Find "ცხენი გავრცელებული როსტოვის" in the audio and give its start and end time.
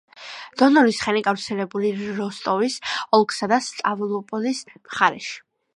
0.99-2.79